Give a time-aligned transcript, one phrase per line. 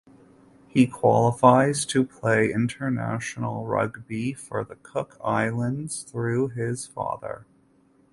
[0.67, 7.45] He qualifies to play international rugby for the Cook Islands through his father.